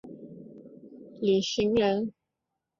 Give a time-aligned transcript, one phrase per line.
[1.21, 2.11] 李绚人。